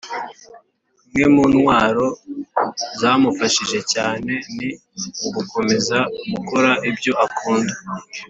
Imwe 1.07 1.25
mu 1.35 1.43
ntwaro 1.51 2.07
zamufashije 2.99 3.79
cyane 3.93 4.33
ni 4.55 4.69
ugukomeza 5.27 5.97
gukora 6.31 6.71
ibyo 6.89 7.13
akunda, 7.25 7.75